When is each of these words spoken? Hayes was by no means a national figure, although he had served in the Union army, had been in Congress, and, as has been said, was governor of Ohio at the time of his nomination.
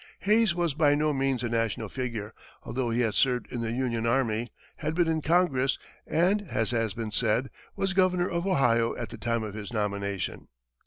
Hayes 0.21 0.55
was 0.55 0.73
by 0.73 0.95
no 0.95 1.13
means 1.13 1.43
a 1.43 1.47
national 1.49 1.87
figure, 1.87 2.33
although 2.63 2.89
he 2.89 3.01
had 3.01 3.13
served 3.13 3.45
in 3.51 3.61
the 3.61 3.71
Union 3.71 4.07
army, 4.07 4.49
had 4.77 4.95
been 4.95 5.07
in 5.07 5.21
Congress, 5.21 5.77
and, 6.07 6.41
as 6.49 6.71
has 6.71 6.95
been 6.95 7.11
said, 7.11 7.51
was 7.75 7.93
governor 7.93 8.27
of 8.27 8.47
Ohio 8.47 8.95
at 8.95 9.09
the 9.09 9.17
time 9.19 9.43
of 9.43 9.53
his 9.53 9.71
nomination. 9.71 10.47